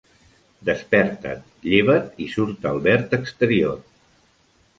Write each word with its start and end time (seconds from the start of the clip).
Desperta't, 0.69 1.43
lleva't 1.73 2.07
i 2.25 2.29
surt 2.37 2.67
al 2.71 2.81
verd 2.89 3.15
exterior. 3.19 3.79